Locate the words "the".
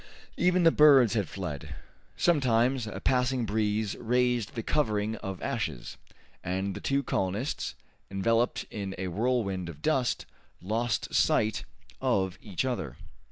0.63-0.71, 4.55-4.63, 6.73-6.81